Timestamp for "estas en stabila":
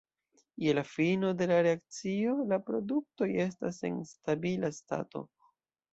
3.45-4.77